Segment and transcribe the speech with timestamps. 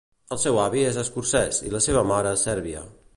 [0.35, 2.83] El seu avi és escocès i la seva mare sèrbia.